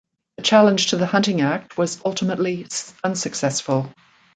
[0.37, 2.65] The challenge to the Hunting Act was ultimately
[3.03, 3.93] unsuccessful.